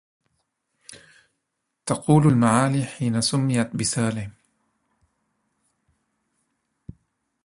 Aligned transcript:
تقول 1.85 2.27
المعالي 2.27 2.83
حين 2.83 3.21
سميت 3.21 3.75
بسالم 3.75 4.31